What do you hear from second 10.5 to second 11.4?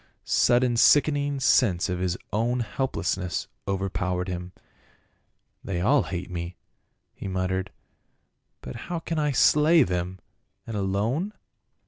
and alone